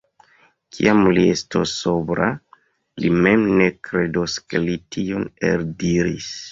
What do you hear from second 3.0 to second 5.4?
li mem ne kredos, ke li tion